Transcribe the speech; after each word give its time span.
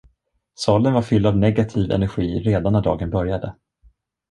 Salen 0.55 0.93
var 0.93 1.01
fylld 1.01 1.25
av 1.25 1.37
negativ 1.37 1.91
energi 1.91 2.39
redan 2.39 2.73
när 2.73 2.81
dagen 2.81 3.09
började. 3.09 3.55